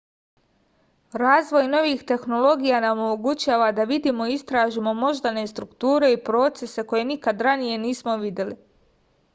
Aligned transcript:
razvoj 1.21 1.67
novih 1.73 2.01
tehnologija 2.11 2.79
nam 2.85 3.01
omogućava 3.03 3.67
da 3.81 3.85
vidimo 3.93 4.27
i 4.27 4.33
istražimo 4.39 4.93
moždane 5.03 5.45
strukture 5.53 6.11
i 6.17 6.21
procese 6.31 6.87
koje 6.93 7.05
nikad 7.13 7.47
ranije 7.51 7.77
nismo 7.89 8.17
videli 8.29 8.61